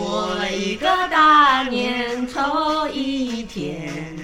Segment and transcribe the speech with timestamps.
[0.00, 4.16] 过了一个大年头一天，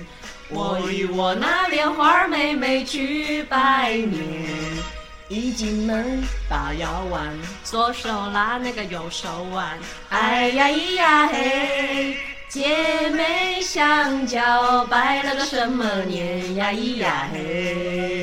[0.48, 4.16] 我与我那莲花妹妹去拜年。
[5.28, 7.28] 一进门把腰弯，
[7.62, 9.78] 左手拉那个右手腕，
[10.08, 12.16] 哎呀咿呀嘿，
[12.48, 18.16] 姐妹相交，拜了个什么年呀咿呀嘿。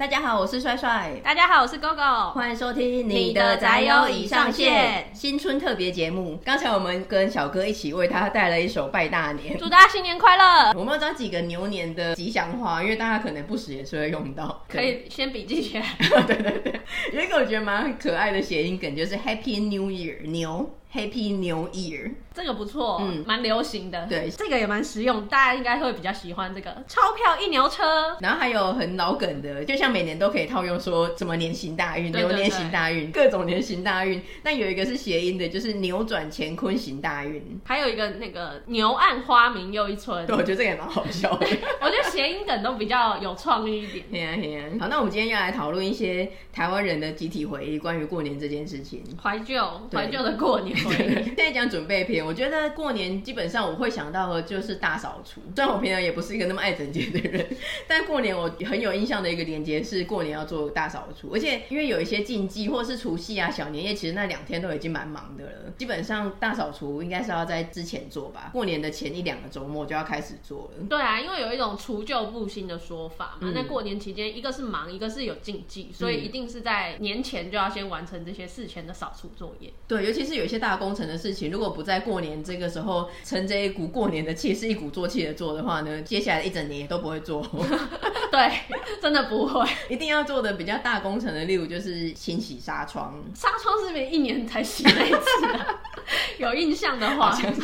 [0.00, 1.20] 大家好，我是帅帅。
[1.22, 2.32] 大家好，我是 GoGo。
[2.32, 6.40] 欢迎收听你的宅友已上线新春特别节目。
[6.42, 10.72] 刚才我们跟小哥一起为他带了一首拜大年，祝大家新年快乐。
[10.74, 15.84] 我们要找几个牛年的吉祥话，因为大家可能不时也是会用到，可以先笔记起来。
[16.26, 16.80] 对对对，
[17.12, 20.76] 有一个我觉得蛮可爱的谐音梗，就是 Happy New Year 牛。
[20.92, 24.06] Happy New Year，这个不错，嗯，蛮流行的。
[24.06, 28.16] 对，这个也蛮实用，大家应该会比较喜欢这个钞票一牛车。
[28.20, 34.20] 然后还有很老梗的，就像每年都可以套用说什么年行大运、牛年行大运，各种年行大运。
[34.42, 37.60] 但有一个是谐音的，就是扭转乾坤行大运。
[37.64, 40.26] 还有一个那个牛暗花明又一村。
[40.26, 41.46] 对，我觉得这个也蛮好笑的。
[41.80, 44.04] 我觉得谐音梗都比较有创意一点。
[44.10, 44.66] 嘿啊嘿啊。
[44.80, 49.04] 好，那我们今天要来讨论一些台湾人的集体回忆，关于过年这件事情。
[49.22, 51.30] 怀旧，怀旧的过年回忆。
[51.52, 55.40] 讲准备篇，我觉得过年基本上我会想到的就是大扫除。
[55.56, 57.44] 虽然我平常也不是一个那么爱整洁的人，
[57.88, 61.30] 但过年我很有印象的一个连接是过年要做大扫除。
[61.32, 65.50] 而且因为有一些禁忌，或是除夕啊、小年夜，其实那两天都已经蛮忙的了。
[65.76, 70.84] 基本上大扫除应该是要在之前做吧，过年的前一两个周末就要开始做了。
[70.88, 73.50] 对啊，因为有一种除旧布新的说法嘛。
[73.52, 79.72] 那、嗯、过年期间，一个是忙，一个是有禁忌，所以一定是在年前就要先完成这些事前的扫除作业。
[79.88, 81.50] 对，尤其是有一些大工程的事情。
[81.50, 87.46] 如果不在过年这个时候乘这一股过年的气，是一鼓作气的做的话呢，接下来一整年也都不会做。
[88.30, 88.50] 对，
[89.02, 89.68] 真的不会。
[89.88, 93.14] 一定要做的比较大工程的，例如就是清洗纱窗。
[93.34, 95.80] 纱窗是不是一年才洗那一次啊？
[96.38, 97.60] 有印象的话，像是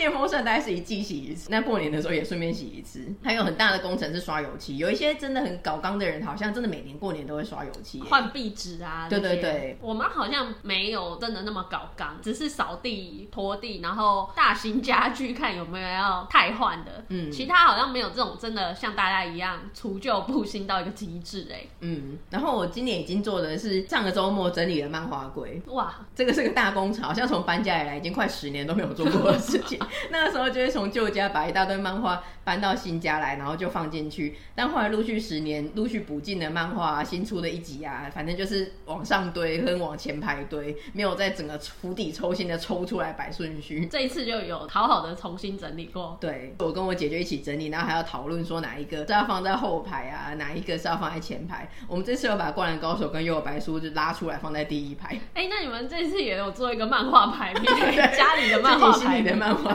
[0.00, 3.06] 电风扇大概是一季洗一次，那过年的时候也顺便洗一次。
[3.22, 9.06] 还有很大的工程是刷油漆，有一些真的很搞刚的人，好像真的每年过年都会刷油漆，换壁纸啊。
[9.10, 17.04] 对对对，我妈好像没有真的那么搞刚，只是扫地、拖地，然后大型家具看有没有要汰换的。
[17.08, 21.66] 嗯，其他好像没有这种真的像大家一样除旧布新到一个极致哎。
[21.80, 25.60] 嗯，然后我今年已经做的是上个周末整理了漫画柜。
[25.66, 29.78] 哇，这个是个大工程，好像从搬家以来已经快十年都没有做过的事情。
[30.10, 34.36] 那个时候就会从旧家把一大堆漫画搬到新家来，然后就放进去。
[34.54, 43.86] 但后来陆续十年，陆续补进的漫画啊，新出的一集啊，反正就是往上堆跟往前排堆，没有在整个釜底抽薪的抽出来摆顺序。
[43.86, 46.16] 这一次就有好好的重新整理过。
[46.20, 51.68] 对，我跟我姐就一起整理，然后还要讨论说哪一个是要放在后排啊，哪一个是要放在前排。
[51.86, 55.08] 我们这次有把《灌篮高手》跟《幽游白书》就拉出来放在第一排。
[55.34, 57.64] 哎、欸，那你们这次也有做一个漫画排名，
[58.16, 59.69] 家里的漫画排的漫画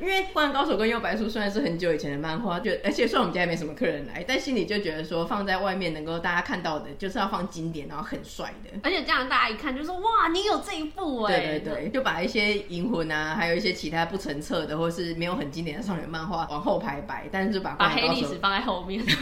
[0.00, 8.70] 因为《灌篮高手》跟《幽白书》虽然是很久以前的漫画，就而且虽然我们家也没什么客人来，但心里就觉得说放在外面能够大家看到的，就是要放经典，然后很帅的。
[8.82, 11.32] 而且这样大家一看就说哇，你有这一部哎。
[11.38, 19.02] 对对对，就把一些银魂啊，还有一些其他不成册的，或是没有很经典的少女漫画往后排摆，但是就把把黑历史放在后面。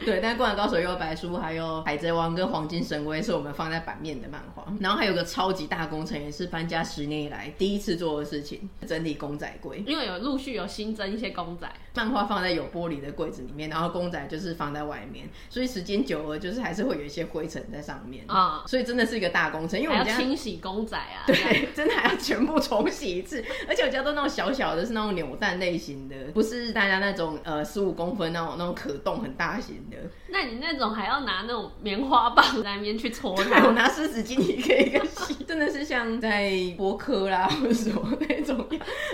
[0.04, 4.64] 对，但是《灌篮高手》、《又有白书》还有《海贼王》跟《黄金神威》是我们放在版面的漫画。
[4.80, 9.82] 然后还有个超级大工程，也是搬家十年以来第一次做的事情——整理公仔柜。
[9.86, 18.64] 因为有陆续有新增一些公仔，漫画放在有玻璃的柜子里面，然后公仔就是放在外面，所以时间久了就是还是会有一些灰尘在上面啊。
[18.66, 23.44] 所以真的是一个大工程，因为我们家要清洗公仔啊，对，真的还要全部重洗一次。
[23.68, 29.96] 而且我家都那种小小的，是那种扭蛋类型的，不是大家那种呃十五公分那种那种可动很大型的。
[30.28, 33.64] 那你那种还要拿那种棉花棒在那边去搓它？
[33.64, 38.66] 我拿湿纸巾一个一个洗，真的是像在剥壳啦，或者什么那种。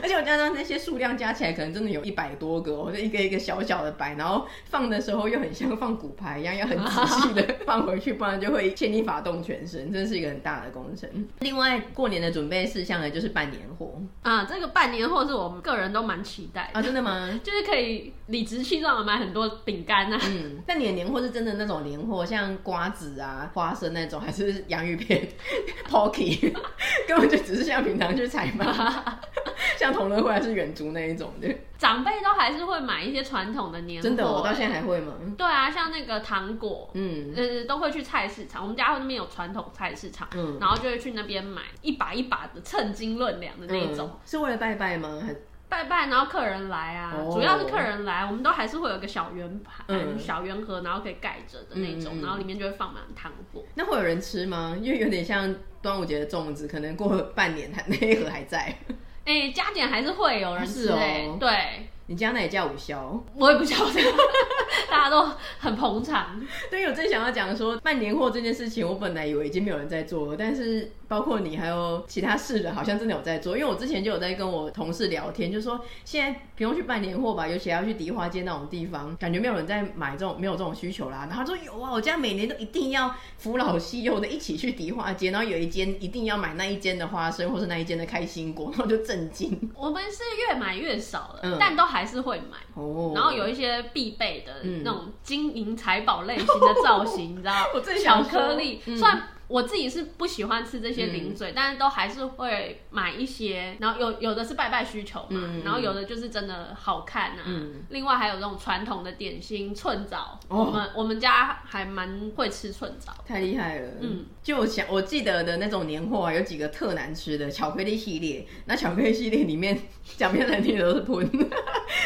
[0.02, 11.08] 而且我加上那些数量加起来，可能真的有一百多个，我就一个一个小小的摆，然后放的时候又很像放骨牌一样，要很仔细的放回去，不然就会牵一发动全身，真是一个很大的工程。
[11.40, 14.44] 另外，过年的准备事项呢，就是办年货啊。
[14.44, 17.28] 这个办年货是我们个人都蛮期待啊，真的吗？
[17.44, 20.20] 就是可以理直气壮的买很多饼干啊。
[20.24, 25.26] 嗯，但你的年货是真的那种年货，像瓜子啊、花生那种，还是洋芋片、
[25.88, 26.52] Pocky，
[27.08, 28.66] 根本就只是像平常去采买，
[29.78, 31.48] 像同乐会还是远足那一种的。
[31.78, 34.06] 长辈都还是会买一些传统的年货。
[34.06, 35.14] 欸，真的，我到现在还会吗？
[35.38, 38.62] 对啊，像那个糖果，嗯，呃，都会去菜市场。
[38.62, 44.10] 我们家那边有传统菜市场，嗯，然后就会去那边买一把一把的称斤论两的那一种。
[44.12, 45.22] 嗯，是为了拜拜吗？
[45.70, 53.64] 拜拜，然后客人来啊，哦、主要是客人来，我们都还是会有个小圆盘、嗯、小圆盒，然后可以盖着的那种，嗯、然后里面就会放满糖果。
[53.76, 54.76] 那会有人吃吗？
[54.82, 58.76] 因为有点像端午节的粽子，可能过了半年，它那一盒还在。
[59.24, 61.88] 哎、欸，加减还是会有人吃哦、对。
[62.10, 64.00] 你家那也叫午宵，我也不晓得，
[64.90, 65.30] 大家都
[65.60, 66.44] 很捧场。
[66.68, 70.90] 对，我正想要讲说办年货这件事情，我本来以为已经没有人在做了，但是。
[71.10, 73.58] 包括你还有其他事的，好像真的有在做。
[73.58, 81.26] 因为我之前就有在跟我同事聊天，就说现在不用去办年货吧，尤其要去迪化街那种地方，感觉没有人在买这种，没有这种需求啦。
[81.28, 89.68] 然后他说有啊，我家每年都一定要扶老西幼的一起去迪化街，然后有一间一定要买那一间的花生，或是那一间的开心果，然后就震惊。
[89.74, 92.58] 我们是越买越少了，嗯、但都还是会买。
[92.74, 93.12] 哦。
[93.14, 94.52] 然后有一些必备的
[94.84, 97.66] 那种金银财宝类型的造型，嗯、你知道吗？
[97.74, 99.22] 我最巧克力，嗯、算。
[99.50, 103.76] 我自己是不喜欢吃这些零嘴，嗯、但是都还是会买一些。
[103.80, 107.42] 然后有有的是拜拜需求嘛，嗯、然后有的就是真的好看啊。
[107.46, 113.12] 嗯、另外还有这种传统的点心寸枣，哦、我们我们家还蛮会吃寸枣。
[113.26, 113.88] 太厉害了。
[114.00, 118.46] 嗯，就我想我记得的那种年货啊，有几个特难吃的巧克力系列。
[118.66, 119.76] 那巧克力系列里面
[120.16, 121.50] 讲遍难听的都是喷，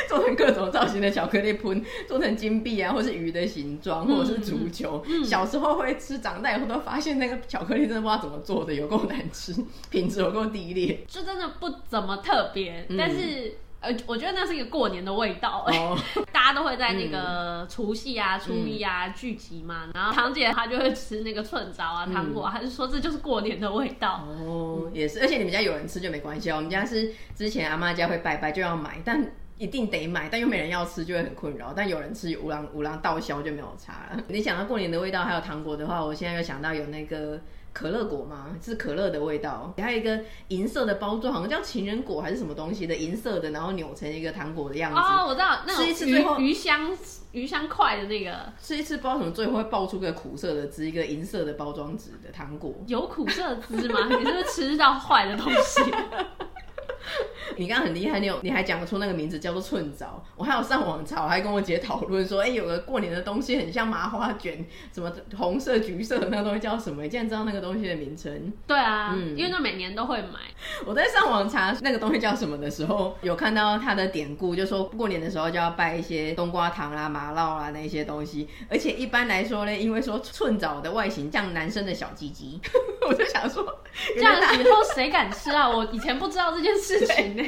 [0.08, 5.04] 做成各种造型的巧克力喷，做成金币啊，或是鱼的形状，或者是足球。
[5.22, 7.33] 小时候会吃，长大以后都发现那个。
[7.46, 9.54] 巧克力真的不知道怎么做的，有够难吃，
[9.90, 12.86] 品质有够低劣，就真的不怎么特别。
[12.88, 15.98] 嗯、但是呃，我觉得那是一个过年的味道，哦、
[16.32, 19.90] 大家都会在那个除夕啊、初一啊、嗯、聚集嘛。
[19.94, 24.26] 然后堂姐她就会吃那个寸枣啊、糖果，她就说这就是过年的味道。
[24.26, 26.56] 哦，也是，而且你们家有人吃就没关系哦。
[26.56, 29.32] 我们家是之前阿妈家会拜拜就要买，但。
[29.56, 31.72] 一定得买，但又没人要吃，就会很困扰。
[31.74, 34.22] 但有人吃，五郎五郎倒销就没有差了。
[34.28, 37.40] 你想到过年的味道，还有糖果的话，我现在又想到有那个
[37.72, 38.56] 可乐果吗？
[38.60, 39.72] 是可乐的味道。
[39.78, 44.98] 还有一个银色的包装，好像叫情人果还是什么东西的，银色的，然后扭成一个糖果的样子。
[44.98, 46.90] 哦，我知道，那吃一次最后鱼香
[47.30, 52.74] 鱼香块的那个，吃一次不知道什么最后会爆出个苦涩的汁，一个银色的包装纸的糖果。
[52.88, 54.08] 有苦涩汁吗？
[54.08, 55.80] 你是不是吃到坏的东西？
[57.56, 60.24] 你刚刚很厉害，你有你还讲得出那个名字叫做寸枣。
[60.36, 67.02] 我还有上网查，我还跟我姐讨论说，哎、欸，有个过年的东西很像麻花卷，什么红色、橘色的那个东西叫什么？
[67.02, 68.52] 你竟然知道那个东西的名称？
[68.66, 70.40] 对啊，嗯，因为那每年都会买。
[70.86, 78.48] 我在上网查那个东西叫什么的时候，有看到它的典故，就说过年的时候就要拜一些冬瓜糖啦、麻烙啊那些东西。
[78.68, 82.60] 而且一般来说呢，因为说寸枣的外形像男生的小鸡鸡，
[83.06, 83.80] 我就想说，
[84.14, 85.68] 这样以后谁敢吃啊？
[85.68, 87.42] 我以前不知道这件事情呢。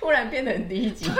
[0.00, 1.10] 忽然变得很低级，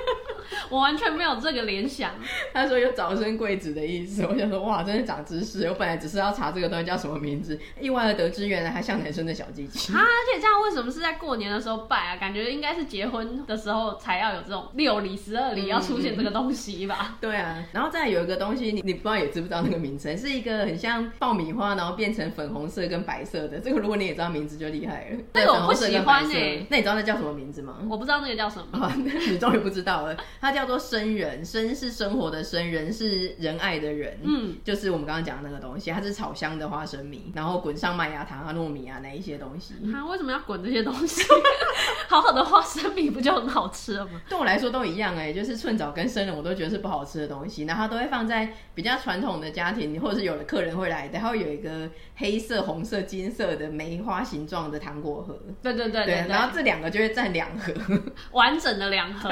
[0.68, 2.10] 我完全没有这个联想。
[2.52, 5.64] 他说有早生贵子的意思，我想说哇，真的长知识。
[5.66, 10.00] 我本来只是要查这个东西叫什么名字，意外的得知原来还像男生的小鸡鸡 啊！
[10.00, 12.16] 而且这样为什么是在过年的时候拜啊？
[12.16, 16.98] 感觉应该是结婚的时候才要有这种六礼十二礼要出现这个东西吧？
[17.12, 23.58] 嗯、 对啊，然后再有一个东西，你你不知道也知不知道那个名称，是一个很像爆米花，然后变成粉红色跟白色的。
[23.60, 25.16] 这个如果你也知道名字就厉害了。
[25.32, 27.78] 这个我不喜欢诶、欸，那你知道那叫什么名字吗？
[27.88, 28.92] 我不知道那个叫什么，
[29.28, 30.16] 你终于不知道了。
[30.40, 34.18] 它叫做生人，生是生活的生，人是仁爱的人。
[34.22, 39.74] 嗯，就是我们刚刚讲的那个东西，它是炒香的花生米，然后滚上麦芽糖啊、糯米啊那一些东西。
[39.92, 41.22] 它为什么要滚这些东西？
[42.08, 44.20] 好好的花生米不就很好吃了吗？
[44.28, 47.64] 对我来说都一样哎、欸，就是寸枣跟生人我都觉得是不好吃的东西。
[47.64, 55.38] 然后都会放在比较传统的家庭，或者是有的客人会来，然后有一个黑色、红色、金色的梅花形状的糖果盒。
[55.62, 57.72] 对对对对，对，然后这两个就会占两盒。
[58.32, 59.30] 完整的两盒，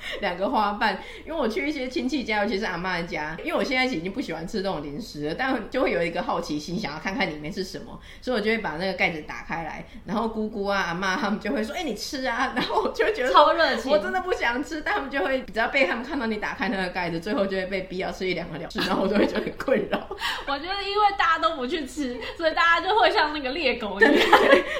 [0.20, 1.00] 两个花瓣。
[1.24, 19.98] 因为我去一些亲戚家，尤其是阿妈家，因为我现在已经不喜欢吃这种零食了，但就会有一个好奇心，想要看看里面是什么，所以我就会把那个盖子打开来，然后姑姑啊、阿妈他们就会说：“哎、欸，你吃啊！” 然后我就觉得超热情，我真的不想吃，但他们就会只要被他们看到你打开那个盖子，最后就会被逼要吃一两个了事，然后我就会觉得很困扰。
[20.46, 24.12] 我觉得因为大家都不去吃，所以大家就会像那个猎狗一样，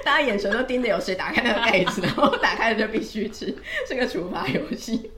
[0.04, 3.54] 大家眼神都盯着有谁打开那个盖子，然后打开了就必须吃，
[3.86, 5.10] 是个处罚游戏。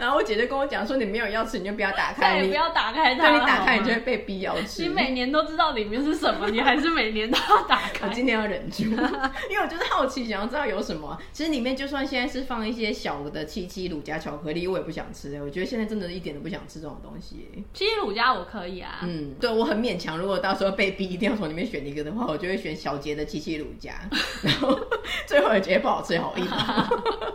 [0.00, 3.30] 然后我姐姐跟我讲说，你没有要吃，你就不要打开，你不要打开它。
[3.30, 4.82] 那你打开，你就会被逼要吃。
[4.82, 8.08] 你每年都知道里面是什么，你还是每年都要打开。
[8.08, 8.84] 我今天要忍住，
[9.50, 11.16] 因为我就是好奇，想要知道有什么。
[11.32, 15.38] 其实里面就算现在是放一些小的七七乳加巧克力，我也不想吃。
[15.42, 17.48] 我觉得现在真的一点都不想吃这种东西。
[17.74, 20.16] 七七乳加我可以啊，嗯，对我很勉强。
[20.16, 23.92] 如果到时候被逼一定要从里面选一个的话，我就会选小杰的七七乳加。
[24.42, 24.78] 然后
[25.26, 26.46] 最后也觉得不好吃，好硬。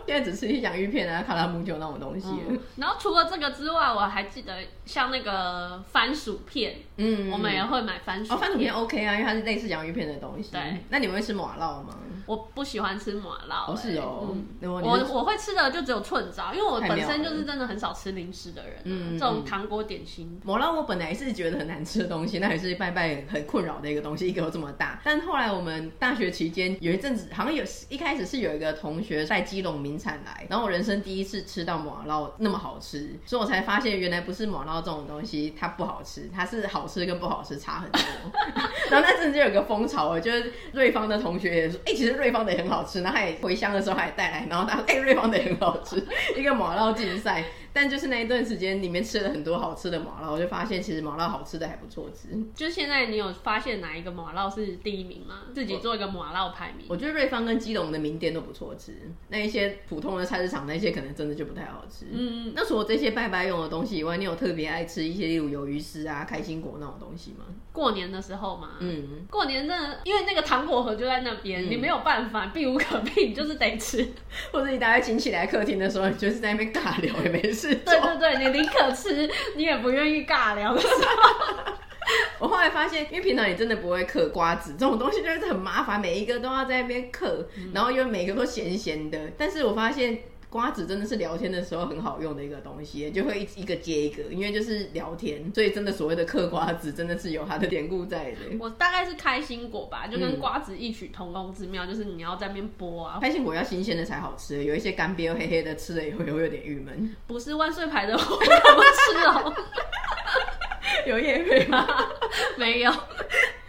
[0.06, 2.26] 现在只吃一讲芋片啊、卡拉姆酒那种东西。
[2.48, 8.36] 嗯 然后除了这个之外，我还记得像那个番薯片，嗯，我们也会买番薯片。
[8.36, 10.50] 哦，番薯片 OK 啊，因为它是类似洋芋片的东西。
[10.52, 11.96] 对，那你们会吃麻辣吗？
[12.26, 13.66] 我不喜欢吃麻辣。
[13.68, 14.34] 哦，是哦。
[14.60, 18.80] 嗯，我我会吃的就只有寸枣，因为我本身就是真的很少吃零食的人。
[18.84, 20.40] 嗯，这种糖果点心。
[20.44, 25.00] 麻辣我本来是觉得很难吃的东西，那也是拜拜很困扰的一个东西，一个又这么大。
[25.04, 38.00] 但后来我们大学期间有一阵子，好像有一开始是有一个同学在基隆名产来，然后我人生第一次吃到麻辣那么好吃，所以我才发现原来不是麻辣这种东西它不好吃，它是好吃跟不好吃差很多。
[38.88, 47.44] 然后那阵就有个风潮，就是瑞芳的同学也说，哎、欸，其实瑞芳的也很好吃，然后他也回乡的时候还带来，然后他说，哎、欸，瑞芳的也很好吃，一个麻辣竞赛。
[47.76, 52.28] 但就是那一段时间里面吃了很多好吃的麻辣，我就发现其实麻辣好吃的还不错吃。
[52.54, 55.42] 就是现在你有发现哪一个麻辣是第一名吗？
[55.54, 56.86] 自己做一个麻辣排名。
[56.88, 58.94] 我觉得瑞芳跟基隆的名店都不错吃，
[59.28, 62.06] 那一些普通的菜市场那些可能真的就不太好吃。
[62.10, 67.44] 嗯，那除了这些拜拜用的东西以外，你有特别爱吃一些例如鱿鱼丝啊、开心果那种东西吗？
[67.74, 74.02] 过年的时候嘛，嗯，过年真的因为那个糖果盒就在那边，嗯、你没有办法，避无可避，你就是得吃。
[74.50, 77.65] 或者你大家请起来客厅的时候，你就是在那边尬聊也没事。
[77.74, 81.72] 对对对，你宁可吃，你也不愿意尬聊的时候。
[82.38, 89.18] 我后来发现，因为平常你真的不会嗑瓜子这种东西，就是很麻烦，每一个都要在那边嗑，嗯、然后因为每个都咸咸的。
[89.36, 90.18] 但是我发现。
[90.48, 98.38] 瓜子真的是聊天的时候很好用的一个东西，就会一一个接一个，因为就是聊天，所以真的所谓的嗑瓜子真的是有它的典故在的。
[98.58, 103.18] 我大概是开心果吧，就跟瓜子异曲同工之妙，嗯、就是你要在那边剥啊。
[103.20, 107.14] 开心果要新鲜的才好吃，有一些干瘪黑黑的，吃了以后也会有点郁闷。
[107.26, 109.54] 不是万岁牌的，我吃哦？
[111.06, 111.86] 有业配吗？
[112.56, 112.92] 没有。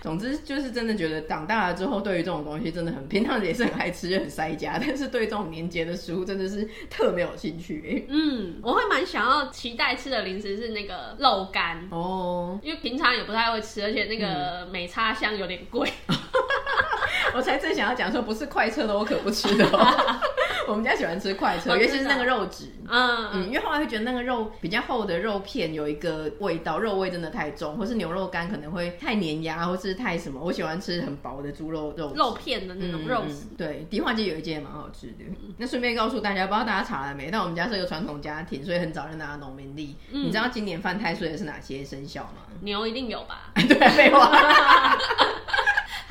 [0.02, 4.80] 总之就是真的觉得长大了之后，对于这种东西真的很平常也是很爱吃，就很塞家。
[4.80, 8.06] 但是对这种年节的食物真的是特没有兴趣。
[8.08, 15.90] 嗯，我会蛮想要期待吃的零食是那个肉干哦，因为平常也不太会吃，而且那个美差香有点贵。
[16.08, 16.16] 嗯
[17.38, 19.96] 我才正想要讲说，不是快车的我可不吃的哦。
[20.68, 30.42] 我们家喜欢吃快车，尤其是那个肉质，嗯嗯，因为后来会觉得那个肉比较厚的肉片有一个味道，肉味真的太重，或是牛肉干可能会太粘牙，或是太什么。
[30.44, 33.46] 我喜欢吃很薄的猪肉肉肉片的那种肉质。
[33.56, 35.24] 对，迪化街有一间也蛮好吃的。
[35.58, 37.30] 那顺便告诉大家，不知道大家查了没？
[37.32, 39.96] 但我们家是一个传统家庭，所以很早就拿农民历。
[40.10, 42.42] 你知道今年犯太岁的是哪些生肖吗？
[42.62, 43.52] 牛一定有吧？
[43.56, 44.32] 对，废话。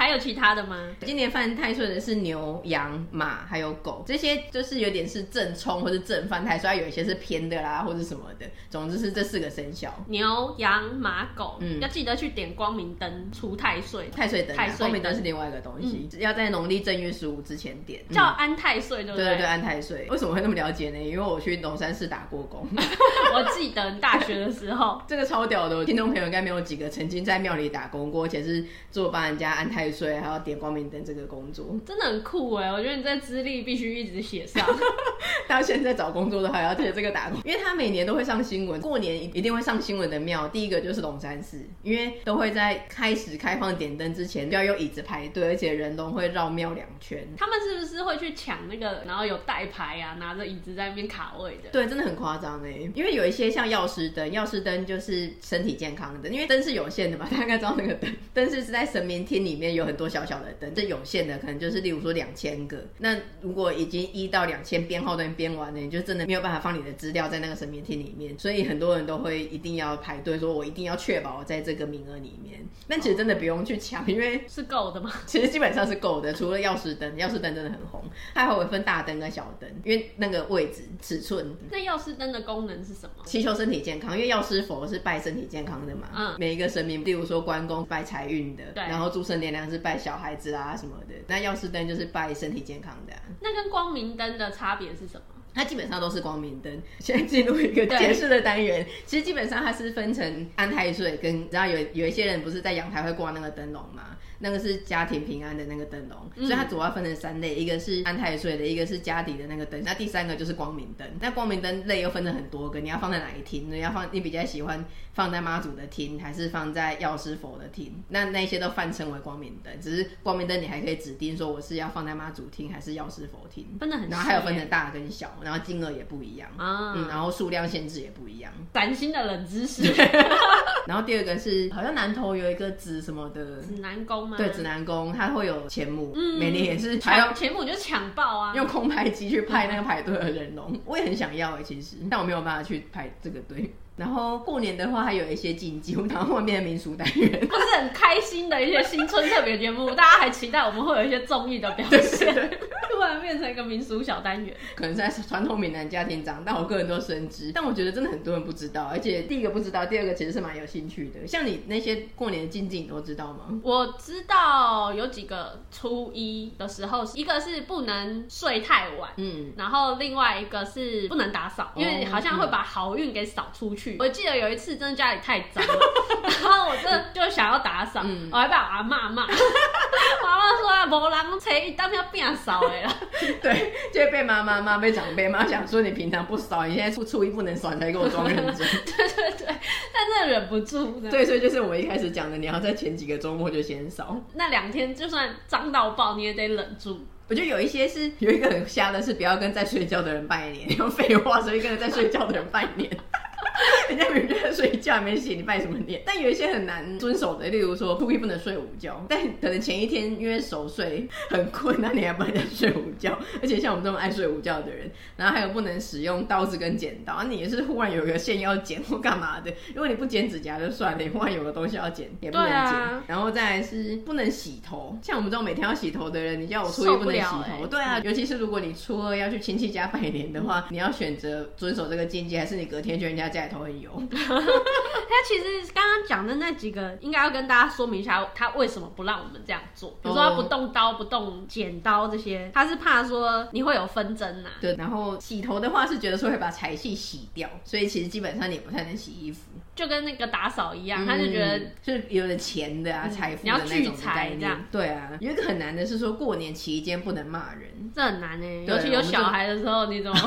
[0.06, 0.76] 还有其他的吗？
[1.00, 8.46] 今年犯太岁的是牛、羊、马，还有狗，这些就是有点是正冲或者正犯太岁，有一些是偏的啦，或者什么的。
[8.70, 11.56] 总之是这四个生肖：牛、羊、马、狗。
[11.58, 14.08] 嗯，要记得去点光明灯除太岁。
[14.14, 19.26] 太岁灯，太岁光明灯是另外一个东西，嗯、要在农历正月十五之前点，叫安太岁，对不对？
[19.26, 20.06] 对对对，安太岁。
[20.08, 20.98] 为什么会那么了解呢？
[21.02, 22.64] 因为我去龙山寺打过工。
[23.34, 30.06] 我记得大学的时候， 这个超屌的，我听众朋友应该没有几个曾经在庙里打工过，而且是做帮人家安太岁。
[30.06, 32.70] 所以还要点光明灯这个工作，真的很酷哎！
[32.70, 34.64] 我觉得你在资历必须一直写上。
[35.48, 47.26] 到现在找工作都还，要写这个打工，因为他每年都会上新闻，过年一定会上新闻的庙，第一个就是龙山寺，因为都会在开始开放点灯之前，就要用椅子排队，而且人都会绕庙两圈。
[47.36, 51.70] 他们是不是会去抢那个，然后有带牌啊，拿着椅子在那边卡位的？
[51.72, 52.88] 对，真的很夸张哎！
[52.94, 72.66] 因为有一些像药师灯，药师灯就是身体健康的，因为灯是有限的嘛，大家应该知道那个灯，灯是是在神明厅里面有很多小小的灯，这有限的可能就是例如说两千个，那如果已经一到两千编号灯编完了，你就真的没有办法放你的资料在那个神明厅里面，所以很多人都会一定要排队，说我一定要确保我在这个名额里面。
[72.88, 75.12] 但其实真的不用去抢，因为 是够的嘛。
[75.26, 78.02] 其实基本上是够的，除了药师灯，药师灯真的很红，
[78.34, 81.54] 它还会分大灯跟小灯，因为那个位置尺寸。
[81.70, 83.24] 那药师灯的功能是什么？
[83.24, 86.08] 祈求身体健康，因为药师佛是拜身体健康的嘛。
[86.14, 86.34] 嗯。
[86.38, 88.82] 每一个神明，例如说关公拜财运的，对。
[88.84, 93.20] 然后诸生娘娘是拜小孩子啊什么的，那药师灯就是拜身体健康的啊。
[93.40, 95.22] 那跟光明灯的差别是什么？
[95.54, 96.82] 它基本上都是光明灯。
[96.98, 104.16] 现在进入一个解释的单元，其实基本上它是分成安太岁跟，然后有有一些人不是在阳台会挂那个灯笼吗？
[104.38, 111.06] 那个是家庭平安的那个灯笼，嗯、所以它主要分成三类，一个是安太岁的，一个是家底的那个灯，那第三个就是光明灯。
[111.20, 113.70] 那光明灯类又分成很多个，你要放在哪一厅？
[113.70, 117.94] 你要放，你比较喜欢放在妈祖的厅，还是放在药师佛的厅？
[118.08, 124.10] 那那些都泛称为光明灯，只是光明灯你还可以指定说我是要放在妈祖厅还是药师佛厅，分的很细。
[124.10, 128.52] 然后还有分成大跟小，然后金额也不一样啊，嗯，然后数量限制也不一样。
[128.74, 129.94] 崭新的冷知识。
[130.86, 134.25] 然后第二个是好像南投有一个紫什么的紫南宫。
[134.26, 134.36] 吗？
[134.36, 143.72] 对，指南宫它会有前母，嗯、每年也是还有钱母就抢爆啊， 用空拍机去拍那个排队的人龙，我也很想要哎，其实，但我没有办法去排这个队。
[143.96, 152.34] 然后过年的话，还有一些禁忌，然后后面的民俗单元， 不是很开心的一些新春特别节目，大家还期待我们会有一些综艺的表现，
[152.92, 154.54] 突然变成一个民俗小单元。
[154.74, 161.26] 可能在传统闽南家庭长大，我个人都深知，但我觉得真的很多人不知道，而且第一个不知道，第二个其实是蛮有兴趣的。
[161.26, 163.58] 像你那些过年的禁忌，你都知道吗？
[163.62, 173.85] 我知道有几个，初一的时候，一个是不能睡太晚，嗯，然后另外一个是不能打扫，因为好像会把好运给扫出去。
[173.98, 175.80] 我记得有一次，真的家里太脏了，
[176.42, 182.94] 然后我真的就想要打扫，嗯、我还被我阿妈骂， 我阿妈说啊，无人车一当要变扫的啦。
[183.42, 188.56] 对，就会被妈妈骂，被长辈骂，想说你平常不扫，你现在初初一不能扫，你才给我装认真。
[188.56, 191.00] 对对对，但真的忍不住。
[191.10, 194.16] 对，所以就是我一开始讲的，你要在前几个周末就先扫。
[194.34, 197.06] 那两天就算脏到爆，你也得忍住。
[197.28, 200.76] 我觉得有一些是有一个很瞎的，是不要跟在睡觉的人拜年。
[200.76, 202.88] 用废话，所以跟着在睡觉的人拜年。
[203.88, 206.02] 人家明明在睡觉，没写，你拜什么年？
[206.04, 213.18] 但有一些很难遵守的，例如说初一不能睡午觉，但可能前一天因为熟睡很困，那你还不能睡午觉。
[213.40, 222.56] 而且像我们这种爱睡午觉的人，然后还有不能使用刀子跟剪刀，啊、你也是忽然有一个线要剪或干嘛的， 如果你不剪指甲就算了，你忽然有个东西要剪也不能剪。
[222.56, 233.90] 啊、然后再来是不能洗头，像我们这种每天要洗头的人，你叫我初一不能洗头，欸、对啊，尤其是如果你初二要去亲戚家拜年的话，你要选择遵守这个禁忌，还是你隔天去人家家里头很油？
[234.10, 239.90] 他其实刚刚讲的那几个，应该要跟大家说明一下，他为什么不让我们这样做。
[240.02, 244.50] 比如说他不动刀、不动剪刀这些，他是怕说你会有纷争呐。
[244.60, 249.40] 对，然后洗头的话是觉得说会把财气洗掉，所以其实基本上你不太能洗衣服，
[249.76, 253.82] 就跟那个打扫一样，他就觉得是有点钱的啊，财富的那种概念。
[253.82, 254.64] 你要聚财这样。
[254.72, 260.18] 对啊，有一个很难的是说过年期间不能骂人，这很难哎，尤其有小孩的时候，你怎么？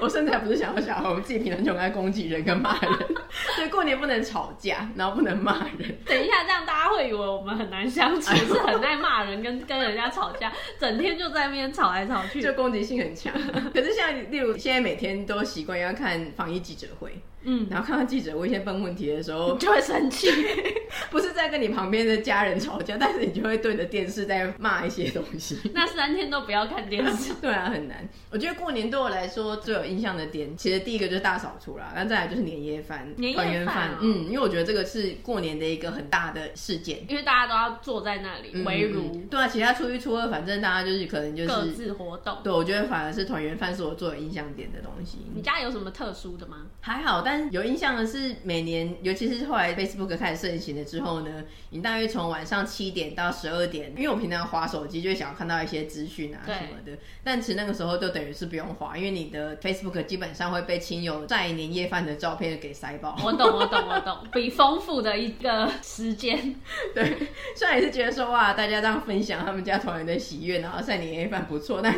[0.00, 2.92] 我甚至还不是想要小孩，我们自己平常就爱攻击人跟骂人，
[3.56, 5.98] 所以过年不能吵架，然后不能骂人。
[6.06, 13.32] 等一下，这样大家会以为我们很难相处，是很爱骂人跟跟人家吵架，整天就在那边吵来吵去，就攻击性很强。
[13.74, 17.20] 可是像例如现在每天都习惯要看防疫记者会。
[17.42, 20.28] 嗯，然后看到记者问一些笨问题的时候， 就会生气。
[21.08, 25.58] 不是在跟你旁边的家人吵架，但是你就会对着电视在骂一些东西。
[25.72, 27.34] 那三天都不要看电视。
[27.40, 28.08] 对啊，很难。
[28.30, 33.96] 我觉得过年对我来说最有印象的点，其实第一个就是大扫除啦，然后再来就是年夜饭、年夜饭。
[34.00, 39.26] 嗯，因为我觉得这个是过年的一个很大的事件，因为大家都要坐在那里围炉、嗯。
[39.30, 42.38] 对啊，其他初一、初二，反正大家就是可能就是各自活动。
[42.42, 45.18] 对，我觉得反而是团圆饭是我最有印象点的东西。
[45.34, 46.66] 你家有什么特殊的吗？
[46.80, 48.10] 还好，但有印象的。
[48.10, 63.16] 是每年，尤其是后来 Facebook 开始盛行了之后呢，你大约从晚上七点到十二点，因为我平常划手机就会想要看到一些资讯啊什么的，但其实那个时候就等于是不用划，因为你的 Facebook 基本上会被亲友晒年夜饭的照片给塞爆。
[63.24, 66.56] 我懂，我懂，我懂， 比丰富的一个时间。
[66.92, 67.16] 对，
[67.54, 71.94] 虽然也是觉得说哇，大家这样分享他们家团圆的喜悦，然后晒年夜饭不错，但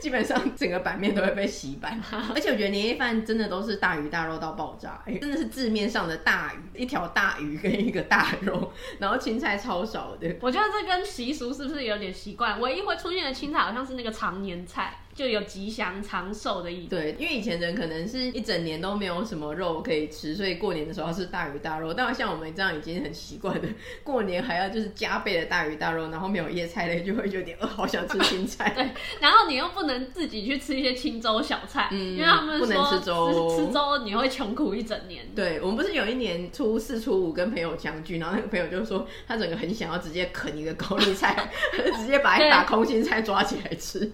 [0.00, 2.00] 基本上整个版面都会被洗版。
[2.32, 4.75] 而且我觉得年夜饭真的都是大鱼大肉到爆
[5.18, 5.46] 真的是。
[5.56, 10.36] 字面上的大鱼，一条大鱼跟一个大肉，然后青菜超少的。
[10.42, 12.60] 我觉得这跟习俗是不是有点习惯？
[12.60, 14.98] 唯一会出现的青菜好像是那个常年菜。
[15.16, 16.90] 就有吉祥长寿的意思。
[16.90, 21.94] 对，因为以前人可能是一整年都没有什么肉可以吃，所以过年的时候是大鱼大肉。
[21.94, 23.66] 但像我们这样已经很习惯的，
[24.04, 28.70] 过年还要就是加倍的大鱼大肉，然后没有叶菜类，就会有点饿， 好想吃青菜。
[28.76, 35.26] 对，然后你又不能自己去吃一些青粥小菜，嗯，因为他们不能吃粥，吃粥你会穷苦一整年。
[35.34, 41.50] 对，我们不是有一年初四初五跟朋友相聚，然后那个朋友就说他整个很想要直接啃一个高丽菜，
[41.96, 44.12] 直接把一把空心菜抓起来吃。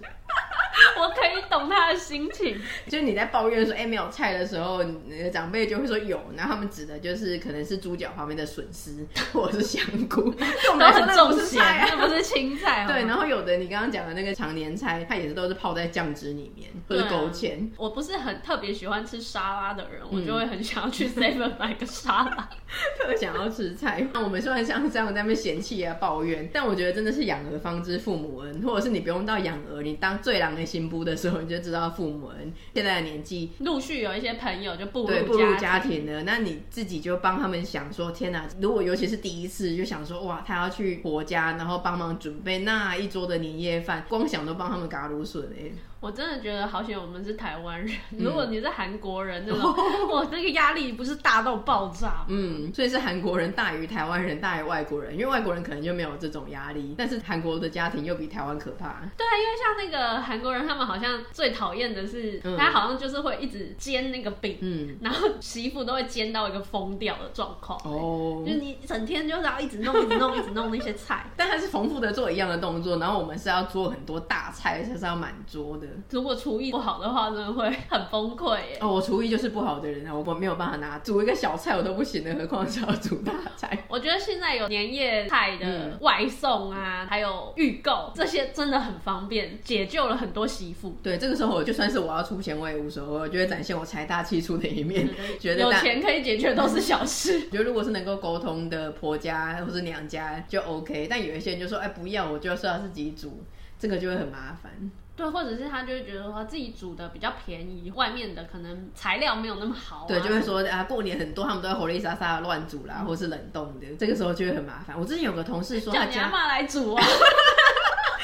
[0.99, 12.85] 我可以懂他的心情，就是你在抱怨说哎、欸、没有菜的时候，你的长辈就会说有，然后他们指的就是可能是猪脚旁边的笋丝 或者是香菇，都很重咸，那不是青菜。
[12.87, 17.69] 对，然后有的你刚刚讲的那个常年菜，它也是都是泡在酱汁里面或者勾芡。
[17.77, 22.49] 我不是很特别喜欢吃沙拉的人，嗯、我就会很想要去 seven 买个沙拉，
[22.97, 24.05] 特想要吃菜。
[24.13, 30.73] 那我们虽然像这样在那边嫌弃啊抱怨，但我觉得真的是养儿方知父母恩，或者是你不用到养儿，你当最狼的心。
[30.83, 36.23] 新妇的时候，你就知道父母们现在的年纪，陆续有一些朋友就步入对步入家庭了。
[36.23, 38.47] 那你自己就帮他们想说，天哪！
[38.59, 45.71] 如果尤其是第一次，就想说哇，他要去婆家，然后帮忙准备那一桌的年夜饭，光想都帮他们嘎芦笋哎。
[45.99, 47.95] 我真的觉得好险，我们是台湾人。
[48.19, 49.73] 如果你是韩国人，那种
[50.11, 52.25] 哇，那个压力不是大到爆炸。
[52.27, 58.99] 嗯，所以是韩国人大于台湾人大于外国人，因为外国人可能就没有这种压力，但是韩国的家庭又比台湾可怕。
[59.15, 67.79] 对啊，因为像那个韩国人，他们好像最讨厌的是，嗯、他好像就是会一直煎那个饼，嗯，然后媳妇都会煎到一个疯掉的状况。
[67.83, 75.87] 哦，就是你整天就是要一直弄，一直弄，一直弄那些菜， 但他是重复的做一样的动作，然后我们是要做很多大菜，而且是要满桌的。
[76.09, 78.77] 如果厨艺不好的话，真的会很崩溃耶。
[78.81, 83.83] 哦，我厨艺就是不好的人啊，我我没有办法拿煮一个小菜我都不行的，何况是要煮大菜。
[83.89, 90.95] 我觉得现在有年夜菜的外送啊，嗯、还有预购，这些真的很方便，解救了很多媳妇。
[91.01, 97.47] 对，这个时候我就算是我要出钱，我也无所谓，我觉得展现我财大气粗的一面，觉得有钱可以解决都是小事。
[97.51, 103.43] 觉得如果是能够沟通的婆家或是娘家就 OK，但有一些人就说，哎，不要，我就是要自己煮，
[103.77, 104.71] 这个就会很麻烦。
[105.15, 110.05] 对，或者是他就会觉得说自己煮的比较便宜，外面的可能材料没有那么好，啊。
[110.07, 114.99] 对，就会说啊，过年很多他们都在火力沙沙的乱煮啦，嗯、或是冷冻的，这个时候就会很麻烦。
[114.99, 117.05] 我之前有个同事说他，叫你阿嬷来煮啊。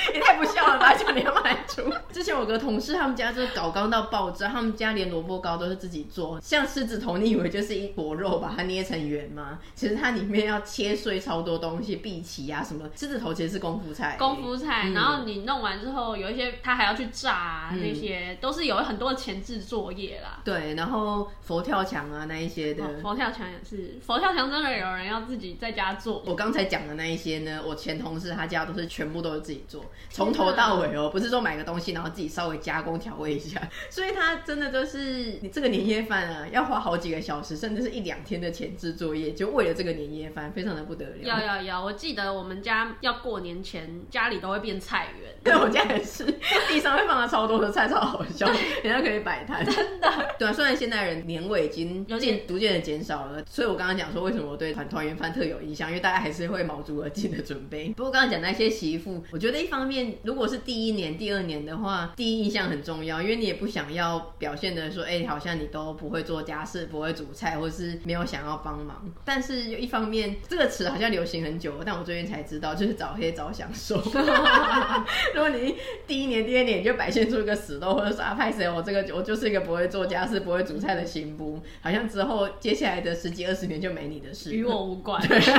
[0.13, 0.93] 也太不孝了吧！
[0.93, 1.83] 叫你要买猪。
[2.11, 6.39] 之前有个同事，他们家就是搞刚到爆炸，他们家连萝卜糕都是自己做。
[6.41, 9.59] 像狮子头，你以为就是一坨肉，把它捏成圆吗？
[9.75, 12.89] 其实它里面要切碎超多东西，荸荠啊什么。
[12.95, 14.83] 狮子头其实是功夫菜，功夫菜。
[14.85, 20.39] 嗯、然后你弄完之后，有一些他还要去炸、啊，嗯、那些都是有很多前置作业啦。
[20.43, 26.23] 对，然后佛跳墙啊那一些的，哦、佛跳墙也是，佛跳墙真的有人要自己在家做。
[26.25, 29.85] 我刚才讲的那一些呢，我前同事他家都是全部都是自己做。
[30.09, 41.15] 从头到尾哦，不是说买个东西然后自己稍微加工调味一下， 所以它真的就是你这个年夜饭啊，要花好几个小时，甚至是一两天的前置作业，就为了这个年夜饭，非常的不得了。
[41.21, 41.83] 要要要！
[41.83, 46.25] 我记得我们家要过年前，家里都会变菜园，对， 我家也是，
[46.67, 48.47] 地上会放了超多的菜，超好笑，
[48.83, 49.65] 人家可以摆摊。
[49.65, 57.89] 真的，对啊，虽然现代人年味已经渐点逐渐的减少了，所以我刚刚讲说为什么我对团团圆饭特有印象，因为大家还是会卯足了劲的准备。
[57.95, 69.09] 不过刚刚讲那些媳妇，我觉得一方面如果是第一年、第二年的话，第一印象很重要，因为你也不想要表现的说，哎、欸，好像你都不会做家事、不会煮菜，或是没有想要帮忙。
[69.25, 74.01] 但是一方面，这个词好像流行很久，但我最近才知道，就是早黑早享受。
[75.35, 75.75] 如果你
[76.07, 78.69] 第一年、第二年你就表现出一个死斗，或者说啊，派谁？
[78.69, 85.21] 我这个我就是一个不会做家事、不会煮菜的新妇，好像之后接下来的十几二十年就没你的事，与我无关。
[85.29, 85.51] 但是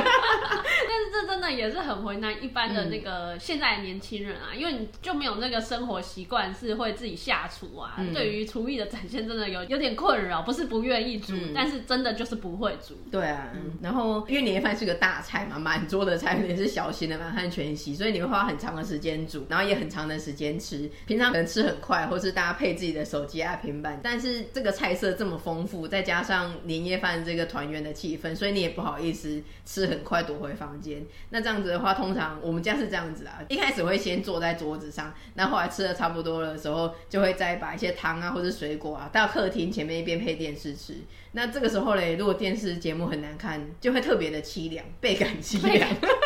[1.12, 4.88] 这真的也是很为难一般的那个现在的年轻人啊，因为你。
[5.00, 12.94] 就没有那个生活习惯是会自己下厨啊，嗯、对于厨艺的展现真的有有点困扰，不是不愿意煮，嗯、但是真的就是不会煮。
[13.10, 20.90] 对啊，嗯、然后因为年夜饭是个大菜嘛，满桌的菜也是小型的满汉全席，所以你会花很长的时间煮，然后也很长的时间吃。
[21.06, 31.06] 平常可能吃很快，或是搭配自己的手机啊、平板，但是这个菜色这么丰富，再加上年夜饭这个团圆的气氛，所以你也不好意思吃很快躲回房间。
[31.30, 34.90] 那这样子的话，通常我们家是这样子啊，一开始会先坐在桌子。
[34.90, 40.94] 上，那后来吃的差不多的时候，就会再把一些汤啊或者水果啊到客厅前面一边配电视吃。
[41.32, 45.88] 那这个时候嘞，如果电视节目很难看，就会特别的凄凉，倍感凄凉。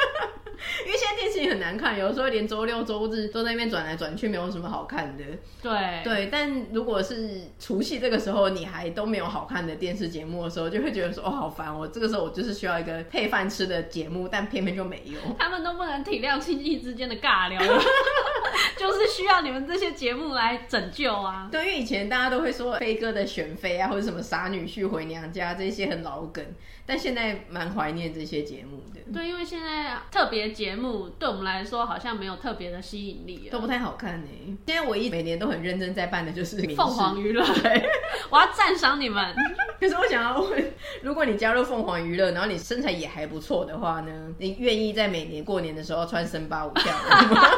[1.54, 5.24] 很难看，有的时候连周六周日都在那边转来转去，没有什么好看的。
[5.62, 11.76] 对对，但如果是除夕这个时候，你还都没有好看的电视节目的时候，就会觉得说哦，好烦！
[11.76, 15.18] 我这个时候我就是需要一个配饭吃的节目，但偏偏就没有。
[15.38, 17.60] 他们都不能体谅亲戚之间的尬聊，
[18.78, 21.48] 就是需要你们这些节目来拯救啊！
[21.52, 26.44] 对，因为以前大家都会说飞哥的选妃啊，或者什么傻女婿回娘家这些很老梗，
[26.86, 29.00] 但现在蛮怀念这些节目的。
[29.12, 30.54] 对，因为现在特别。
[30.54, 34.28] 节目对我们来说好像没有特别的吸引力，都不太好看呢。
[34.66, 37.44] 现在唯一每年都很认真在办的就是凤凰娱乐，
[38.30, 39.34] 我要赞赏你们。
[39.78, 44.34] 可是我想要问，如果你加入凤凰娱乐，然后你身材也还不错的话呢？
[44.38, 47.40] 你愿意在每年过年的时候穿森巴舞跳吗？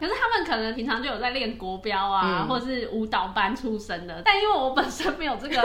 [0.00, 5.62] 可是他们可能平常就有在练国标啊，嗯、或者是舞蹈班出身的，但因为我本身没有这个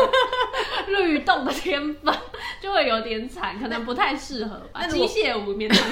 [0.85, 2.13] 律动的天分，
[2.61, 4.85] 就会有点惨，可能不太适合吧。
[4.85, 5.89] 机械舞面常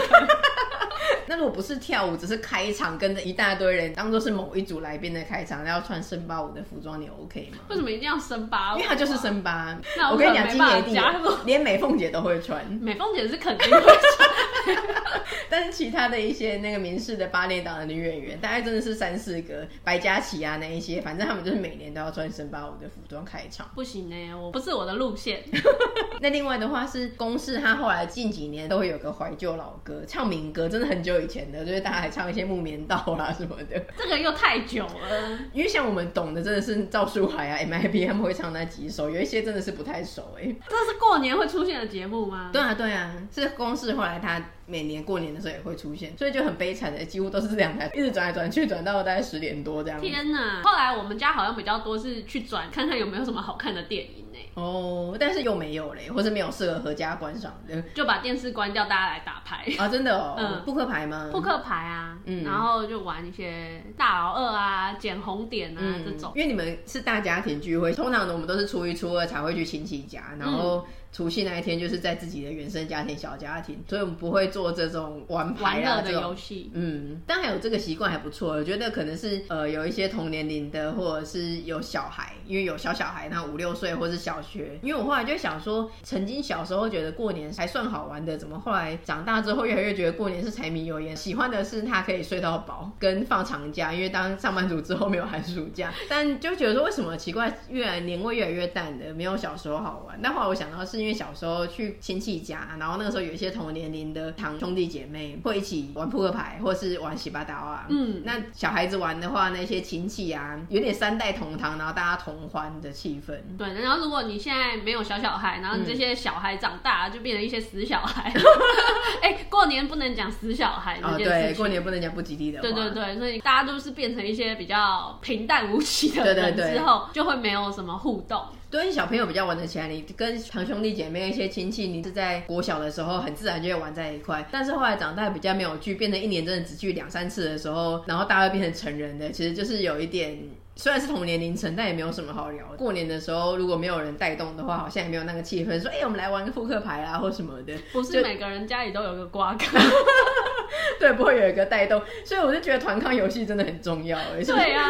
[1.27, 7.59] 那如果不是跳舞，只是开场跟着一大堆人，当做是某一组来宾的开场，然后穿森巴舞的服装，你 OK 吗？
[7.69, 8.77] 为什么一定要森巴舞？
[8.77, 9.77] 因为它就是森巴。
[9.97, 11.13] 那我，我跟你讲，今年
[11.45, 12.63] 连美凤姐都会穿。
[12.81, 14.24] 美凤姐是肯定会穿。
[15.49, 23.69] 但是其他的一些那个民视的八点档的女演员，大概真的是三四个，白嘉琪啊那一些，反正他们就是每年都要穿森巴舞的服装开场。
[23.75, 25.43] 不行呢、欸，我不是我的路线。
[26.21, 33.80] 那另外的话是公式，他后来近几年都会有个怀旧老歌，唱民歌，真的很久以前的，就是大家还唱一些木棉道啦什么的。
[33.97, 40.56] 这个又太久了，因为像我们懂的真的是赵树海啊，MIB 他们会唱那几首，有一些真的是不太熟哎、欸。
[40.67, 42.49] 这是过年会出现的节目吗？
[42.51, 44.41] 对啊对啊，是公式后来他。
[44.67, 50.01] 每年过年的时候也会出现，所以就很悲惨的，几乎都是这两台一直转来转去，转到大概十点多这样。
[50.01, 50.62] 天哪！
[50.63, 54.39] 后来我们家好像比较多是去转看看有没有什么好看的电影呢。
[54.56, 59.88] 哦，但是又没有嘞，或是没有适合合家观赏的，就把电视关掉，大家来打牌啊！
[59.88, 61.30] 真的哦， 嗯，扑克牌吗？
[61.32, 66.32] 扑克牌啊，嗯，然后就玩一些大老二啊、捡红点啊、嗯、这种。
[66.36, 70.78] 因为你们是大家庭聚会，通常的我们都是初一初二才会去亲戚家，然后。
[70.78, 70.84] 嗯
[71.15, 76.69] 除夕那一天就是在自己的原生家庭、小家庭，所以我们不会做这种玩牌啊的游戏。
[76.73, 78.51] 嗯，但还有这个习惯还不错。
[78.51, 84.78] 我觉得可能是呃有一些同年龄的，或者是有小孩，因为有小小孩，那五六岁或者是小学。
[84.82, 91.15] 因为我后来就想说，曾经小时候觉得过年还算好玩的，怎么后来长大之后越来越觉得过年是柴米油盐？
[91.15, 100.19] 喜欢的是他可以睡到饱，跟放长假，因为当上班族之后没有寒暑假，但就觉得说为什么奇怪，越来年味越来越淡的，没有小时候好玩。
[100.21, 101.05] 但后来我想到是。
[101.06, 107.86] 因为小时候去亲戚家，然后那个时候有一些同年龄的堂兄弟姐妹会一起玩扑克牌，或是玩洗八刀啊。
[107.89, 113.36] 嗯，那小孩子玩的话，那些亲戚啊，有点三代同堂，然后大家同欢的气氛。
[113.56, 118.34] 对，然后如果你现在没有小小孩，然后你这些小孩长大就变成一些死小孩。
[119.22, 121.34] 哎、欸，过年不能讲死小孩这件事情。
[121.34, 122.62] 哦，对，过年不能讲不吉利的话。
[122.63, 128.44] 对对对，所以大家都是变成一些比较平淡无奇的人之后，就会没有什么互动。
[128.75, 134.45] 对小朋友比较玩得起来，你跟堂兄弟姐妹一些亲戚，你是在国小的时候很自然就会玩在一块。
[134.51, 140.38] 但是后来长大比较没有聚，变成一年真的只聚两三次的时候，然后大家变成成人的，其实就是有一点，
[140.75, 142.65] 虽然是同年龄层，但也没有什么好聊。
[142.77, 147.73] 过年的时候如果没有人带动的话，好像也没有那个气氛，说哎、欸，我们来玩个扑克牌啊或什么的。
[147.93, 149.65] 不是每个人家里都有个瓜葛。
[150.99, 154.17] 对，不会有一个带动，所以我就觉得团康游戏真的很重要。
[154.45, 154.88] 对啊，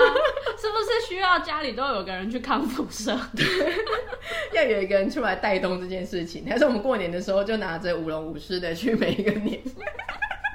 [0.58, 3.18] 是不是需要家里都有个人去康复社？
[3.36, 3.46] 对，
[4.54, 6.46] 要有一个人出来带动这件事情。
[6.48, 9.60] 还是我们过年的时候就拿着舞龙舞狮的去每一个年。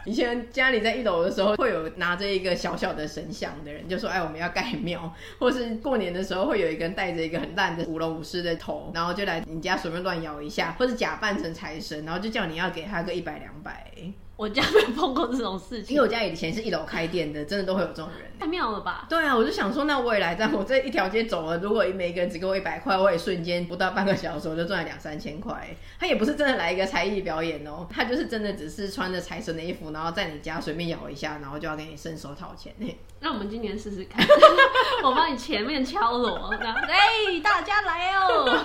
[0.07, 13.93] 以前家里在一楼的时候，会有拿着一个小小的神像的人，就说：“哎，我们要盖庙。”或是过年的时候，会有一个人带着一个很烂的舞龙舞狮的头，然后就来你家随便乱摇一下，或是假扮成财神，然后就叫你要给他个一百两百。
[14.41, 19.05] 我家没有碰过这种事情，因为我家以前是一楼开店的，真的都会有这种人，太妙了吧？
[19.07, 25.77] 对啊，我就想说，那我也来在，我这一条街走了，如果每个人只给我一百块，我也瞬间不到半个小时我就赚了两三千块。
[25.99, 32.75] 他也不是真的来一个才艺表演哦，他就是真的只是穿着财神的衣服，然后在你家随便摇一下，然后就要给你伸手讨钱。
[33.21, 34.27] 那我们今年试试看，
[35.05, 38.59] 我帮你前面敲锣，然后哎，大家来哦。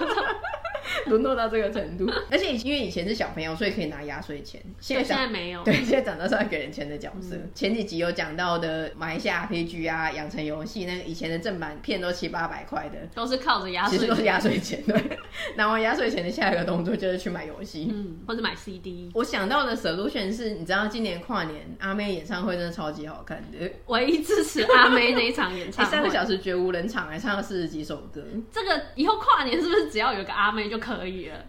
[1.10, 4.62] 沦落到这个程度，而且因为以前是小朋友，所以可以拿压岁钱。
[4.80, 5.64] 现在现在没有。
[5.64, 7.36] 对，现在长大是要给人钱的角色。
[7.36, 14.82] 嗯、前几集有讲到的马来西亚 RPG 啊，养成游戏，那个以前的正版片都七八百块的，都是靠着压岁，其实都是压岁钱。
[14.84, 15.02] 对，
[15.56, 19.12] 拿完压岁钱的下一个动作就是去买游戏，嗯，或者买 CD。
[19.14, 28.24] 我想到的 solution 是，你知道今年跨年阿妹演唱会真的超级好看的，唯一支持阿妹那一场演唱会， 三个小时绝无人场，还唱了四十几首歌。
[28.52, 31.06] 这个以后跨年是不是只要有个阿妹就可以了？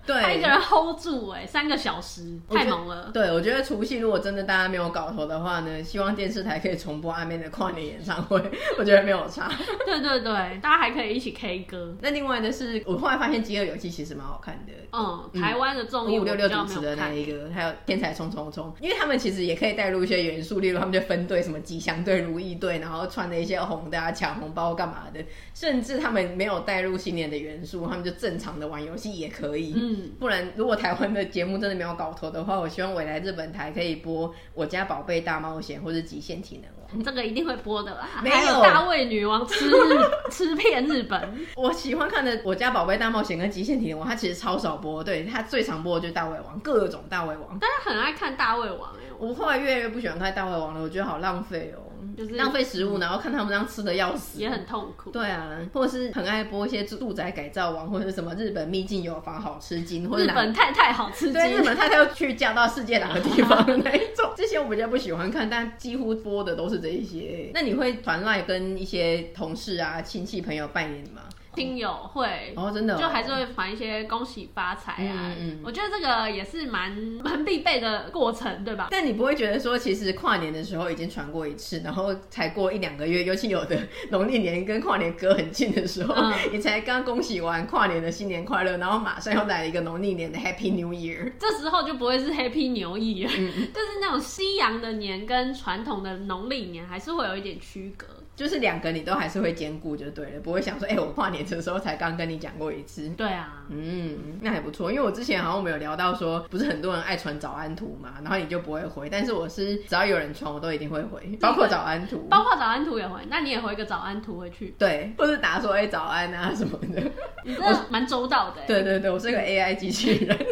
[0.06, 3.10] 对，他一个人 hold 住哎、欸，三个小时太猛了。
[3.12, 8.42] 对，我觉得除夕如果真的大家没有搞头的话呢，希望电视台可以重播阿妹的跨年演唱会，
[8.78, 9.50] 我觉得没有差。
[9.84, 11.94] 对对对，大家还可以一起 K 歌。
[12.00, 14.72] 那另外呢是，我后来发现《饥饿游戏》其实蛮好看的。
[14.92, 25.20] 嗯，台湾的综艺五五六六主持的那一个，还有《天才冲冲冲》，因为他们其实也可以带入一些元素，例如他们就分队，什么吉祥队、如意队，然后穿的一些红的啊，抢红包干嘛的。
[25.54, 29.74] 甚至他们没有带入新年的元素，他们就正常的玩游戏也可以。
[29.76, 38.08] 嗯，不然如果台湾的节目真的没有搞头的话，我希望未来日本台可以播《我家宝贝大冒险》或者《极限体能王》，这个一定会播的啦。
[38.22, 39.70] 没有，还有大胃女王吃
[40.30, 41.46] 吃遍日本。
[41.56, 47.58] 我喜欢看的《我家宝贝大冒险》跟《极限体能王》，它其实超少播，对，它最常播的就是大胃王，各种大胃王。
[47.58, 51.85] 大家很爱看大胃王哎、欸，我后来越来越不喜欢看大胃王了，我觉得好浪费哦、喔。
[52.16, 55.10] 就是浪费食物，然后看他们这样吃的要死，也很痛苦。
[55.10, 64.32] 对啊，或者是很爱播一些住宅改造王，或者是什么日本秘境有房好吃惊，或者日本太太好吃惊，对，日本太太又去嫁到世界哪个地方的 那一种。
[64.36, 67.50] 这些我比较不喜欢看，但几乎播的都是这一些。
[67.52, 71.22] 那你会传赖跟一些同事啊、亲戚朋友拜年吗？
[71.56, 75.34] 亲友会哦，真的、哦，就还是会传一些恭喜发财啊。
[75.36, 76.92] 嗯嗯，我觉得这个也是蛮
[77.24, 78.88] 蛮必备的过程，对吧？
[78.90, 83.78] 但你不会觉得说，其实跨年的时候已经传过一次，然后才过一两个月，尤其有的
[84.10, 98.06] 农历年跟跨年隔很近的时候，嗯、你才刚恭喜完跨年的新年快乐，然后马上又来了一个农历年的 Happy New Year，这时候就不会是 Happy New Year，就是那种西洋的年跟传统的农历年还是会有一点区隔。
[98.36, 103.08] 就是两个你都还是会兼顾就对了，不会想说，哎、欸，我跨年的时候才刚跟你讲过一次。
[103.16, 117.02] 对啊，嗯，那还不错，因为我之前好像我们有聊到说，不是很多人爱传早安图嘛，然后你就不会回，但是我是只要有人传，我都一定会回，包括早安图，包括早安图也回，那你也回一个早安图回去，对，或是打说，哎、欸，早安啊什么的，
[117.42, 118.56] 你真的蛮周到的。
[118.66, 120.36] 对对对，我是个 AI 机器人。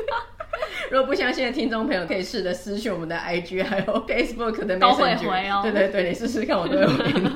[0.90, 5.60] 如果不相信的听众朋友，可以试着私讯我们的 IG，还有 Facebook 的 Messenger，都会回哦。
[5.62, 7.30] 对对对，你试试看，我都会回你。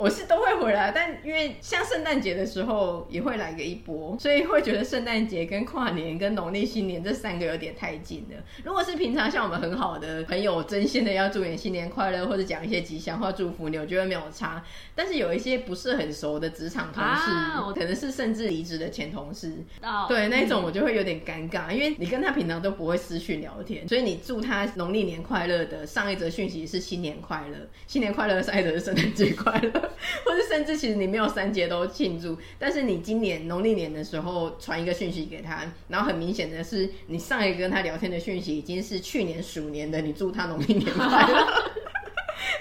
[0.00, 8.36] 我是都会回来，但因为像圣诞节的时候也会来个一波，所以会觉得圣诞节跟跨年跟农历新年这三个有点太近了。
[8.64, 14.62] 如果是平常像我们很好的朋友，真心的要祝你新年快乐，或者讲一些吉祥话祝福你，我觉得没有差。
[14.94, 22.96] 但是有一些不是很熟的职场同事，啊、可能是甚至离职的前同事，哦、对那一种我就会有点尴尬，因为你跟他平常都不会。
[23.06, 27.56] 私讯聊天，所以你祝他农历年快乐的上一则讯息是新年快乐，
[27.86, 29.85] 新年快乐的上一则是圣诞节快乐，
[30.24, 41.46] 或者甚至其实你没有三节都庆祝，但是你今年农历年的时候传一个讯息给他，然后很明显的是你上一个跟他聊天的讯息已经是去年鼠年的，你祝他农历年快乐。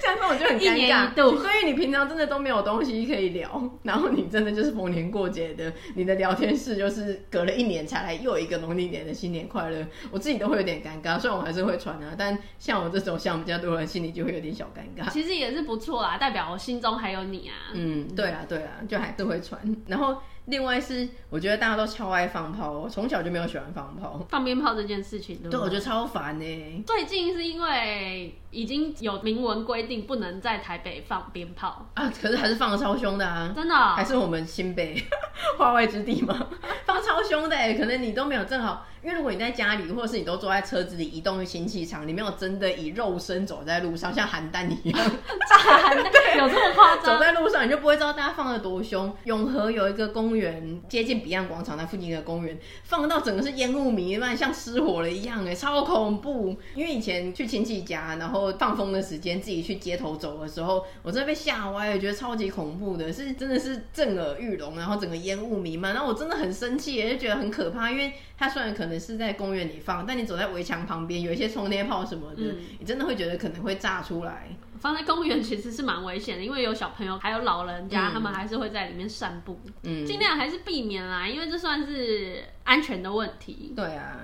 [0.01, 11.19] 像 这种就很尴尬，一年一度，所以你平常真的都没有东西可以聊， 然后你真的就是逢年过节的，你的聊天室就是隔了一年才来又一个农历年的新年快乐，我自己都会有点尴尬。
[11.19, 15.09] 虽然我还是会传啊，但像我这种像比较多人，心里就会有点小尴尬。
[15.11, 17.71] 其实也是不错啦，代表我心中还有你啊。
[17.73, 20.17] 嗯，对啊，对啊，就还是会传，然后。
[20.45, 26.83] 另外是，我觉得大家都超爱放炮，我从小就没有喜欢放炮，放鞭炮这件事情，对，对，我觉得超烦呢。
[26.85, 35.03] 最近是因为已经有明文规定不能在台北放鞭炮啊，可是还是放的超凶的啊，真的，哦，还是我们新北
[35.57, 36.47] 化外之地吗？
[36.85, 38.85] 放超凶的，可能你都没有正好。
[39.05, 44.99] 因为如果你在家里，或者是你都坐在车子里移动的新气场，你没有真的以肉身走在路上，像邯郸一样，
[46.39, 47.05] 有这么夸张？
[47.05, 49.15] 走在路上你就不会知道大家放的多凶。
[49.25, 56.57] 永和有一个公园，接近彼岸广场那附近的公园，放到整个是烟雾弥漫，像失火了一样，哎，超恐怖。
[56.73, 68.94] 因为以前去亲戚家，然后放风的时间，自己去街头走的时候，我真的被吓歪了，觉得超级恐怖的，是真的是震耳欲聋，然后整个烟雾弥漫，然后我真的很生气，也就觉得很可怕，因为它虽然可能。
[68.99, 74.49] 是在公园里放，但你走在围墙旁边，有一些冲天炮什么的，嗯、你真的会觉得可能会炸出来。
[74.79, 83.73] 放在公园其实是蛮危险的，因为有小朋友还有老人家，嗯、他们还是会在里面散步，嗯，尽量还是避免啦，因为这算是安全的问题。
[83.75, 84.19] 对啊。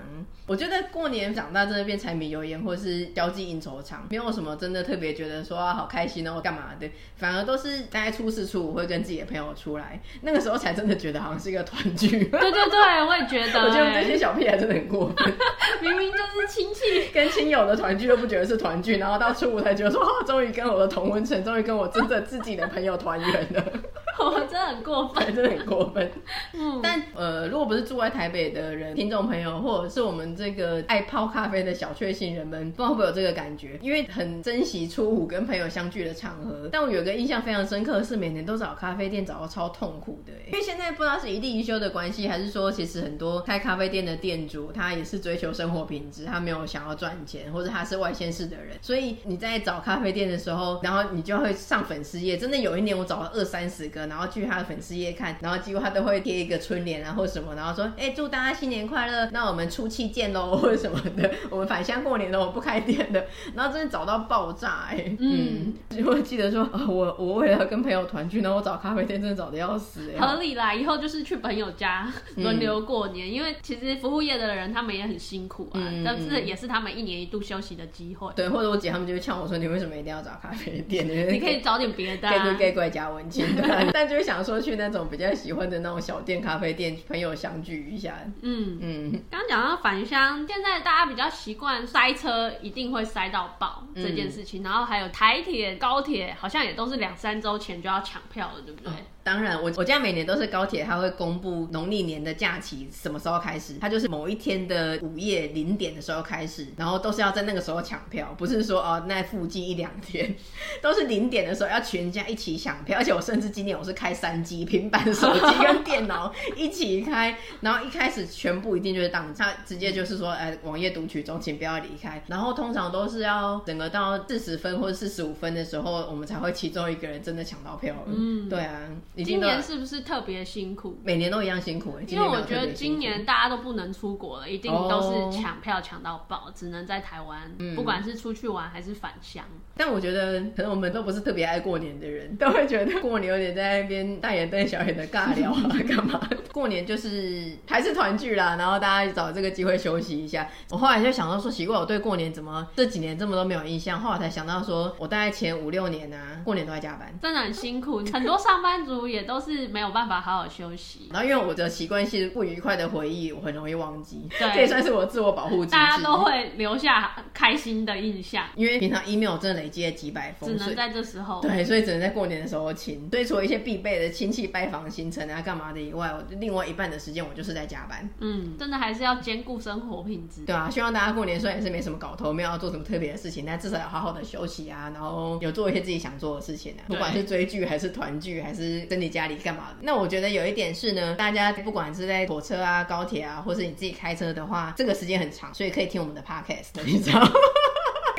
[0.47, 12.09] 我觉得过年长大真的变柴米油盐，或是交际应酬场，没有什么真的特别觉得说啊好开心哦，干嘛的，反而都是大概初四初五会跟自己的朋友出来，那个时候才真的觉得好像是一个团聚。
[12.09, 13.61] 对对对，我也觉得。
[13.63, 15.33] 我觉得这些小屁孩真的很过分，
[15.81, 23.63] 明明就是亲戚 跟亲友的团聚都不觉得是团聚，然后到初五才觉得说哦，终于终于跟我的同温层，终于跟我真的自己的朋友团圆了。
[24.19, 26.11] 我真的很过分， 真的很过分。
[26.53, 33.79] 嗯，但呃，如果不是住在台北的人，听众朋友，或者是我们这个爱泡咖啡的小确幸人们，不知道会不会有这个感觉？
[33.81, 36.69] 因为很珍惜初五跟朋友相聚的场合。
[36.71, 40.33] 但我有个印象非常深刻是，每年都找咖啡店找到超痛苦的。
[40.47, 52.37] 因为现在不知道是一地一休的关系，还是说其实很多开咖啡店的店主他也是追求生活品质，他没有想要赚钱，或者他是外县市的人，所以你在找咖啡店的时候，然后你就会上粉丝页。
[52.37, 54.00] 真的有一年我找了二三十个。
[54.07, 78.31] 然后去他的粉丝页看，然后几乎他都会贴一个春联啊或什么，然后说，哎、欸，祝大家新年快乐，那我们初七见喽，或者什么的，我们返乡过年了，我不开店的，然后真的找到爆炸，哎、欸，嗯，就会记得说，哦、我我为了跟朋友团聚，然后我找咖啡店真的找的要死，合理啦，以后就是去朋友家轮流过年，嗯、因为其实服务业的人他们也很辛苦啊，嗯、但是也是他们一年一度休息的机会。
[78.35, 81.07] 对，或者我姐他们就会呛我说，你为什么一定要找咖啡店？
[81.31, 83.61] 你可以找点别的、啊，给给怪加文青的。
[83.93, 88.17] 但就是想说去那种比较喜欢的那种小店、咖啡店，朋友相聚一下。
[88.41, 89.23] 嗯嗯。
[89.29, 94.61] 刚讲到返乡，现在大家比较习惯塞车，一定会塞到爆这件事情。
[94.61, 98.91] 嗯、然后还有台铁、高铁，好像也都是两三周前就要抢票了，对不对？
[98.91, 110.35] 哦当然，我我家每年都是高铁，它会公布农历年的假期什么时候开始，它就是某一天的午夜零点的时候开始，然后都是要在那个时候抢票，不是说哦那附近一两天，
[110.81, 122.23] 都是零点的时候要全家一起抢票，而且我甚至今年我是是开三机，平板、手机跟电脑一起开，然后一开始全部一定就是当他直接就是说，哎，网页读取中，请不要离开。
[122.27, 127.93] 然后通常都是要整个到四十分或者四十五分的时候，我们才会其中一个人真的抢到票。
[128.07, 128.79] 嗯，对啊，
[129.17, 130.97] 今年是不是特别辛苦？
[131.03, 139.43] 每年都一样辛苦，因为我觉得今年大家都不能出国了，一定都是抢票抢到爆，只能在台湾，嗯、不管是出去玩还是返乡。
[139.75, 146.19] 但我觉得，可能我们都不是特别爱过年的人，都会觉得过年有点在那边大眼瞪小眼的尬聊啊， 干嘛？
[146.51, 150.47] 过年就是还是团聚啦，然后大家找这个机会休息一下。
[150.69, 153.99] 我后来就想到说，奇怪，我对过年怎么这几年这么都没有印象？
[153.99, 158.03] 后来才想到说，我大概前五六年啊，过年都在加班，真的很辛苦。
[158.11, 161.09] 很多上班族也都是没有办法好好休息。
[161.11, 165.71] 然后因为我的习惯性不愉快的回忆，我很容易忘记，对，这也算是我自我保护机制。
[165.71, 171.41] 大家都会留下开心的印象，因为平常 email 真的累积了几百封，只能在这时候。
[171.41, 173.09] 对，所以只能在过年的时候清。
[173.11, 178.09] 所以除了一些必备的亲戚拜访行程啊、干嘛的以外，我另外一半的时间我就是在加班。
[178.19, 180.45] 嗯，真的还是要兼顾生活品质。
[180.45, 189.69] 对啊，希望大家过年虽然也是没什么搞头，没有要做什么特别的事情，但至少要好好的休息啊，然后有做一些自己想做的事情啊，不管是追剧还是团聚还是在你家里干嘛。
[189.81, 197.25] 那我觉得有一点是呢，大家不管是在火车啊、高铁啊，或是你自己开车的话，这个时间很长，所以可以听我们的 podcast，你知道。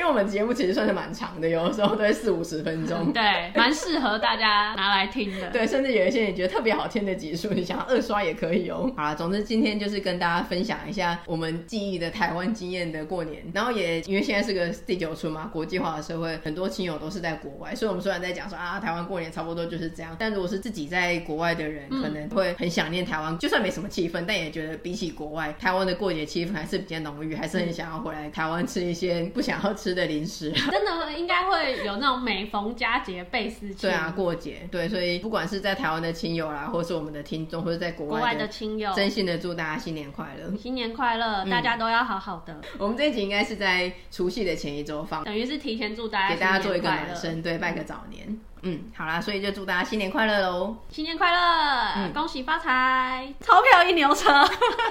[0.03, 3.23] 因为我们节目其实算是蛮长的，有的时候都会四五十分钟，对，
[3.55, 5.49] 蛮适合大家拿来听的。
[5.49, 8.91] 对，甚至有一些你觉得特别好听的集数，你想要二刷也可以哦。
[8.97, 30.51] 好啦，总之今天就是跟大家分享一下我们记忆的台湾经验的过年，然后也因为现在是个第九春嘛，国际化的社会，很多亲友都是在国外，所以我们虽然在讲说啊，台湾过年差不多就是这样，但如果是自己在国外的人，可能会很想念台湾，就算没什么气氛，但也觉得比起国外，台湾的过节气氛还是比较浓郁，还是很想要回来台湾吃一些不想要吃的零食。
[30.51, 33.89] 真的应该会有那种每逢佳节倍思亲。
[33.89, 40.55] 对啊，过节对，所以不管是在台湾的亲友啦，或是我们的听众，或者在国外的亲友，真心的祝大家新年快乐！
[40.57, 42.59] 新年快乐，大家都要好好的。
[42.77, 48.39] 我们这一集应该是在除夕的前一周放，等于是提前祝大家给大家做一个暖身，对，拜个早年。
[48.65, 50.77] 嗯，好啦，所以就祝大家新年快乐喽！
[50.89, 54.31] 新年快乐，恭喜发财，钞票一牛车。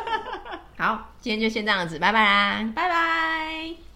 [0.76, 3.82] 好，今天就先这样子，拜拜啦，拜拜。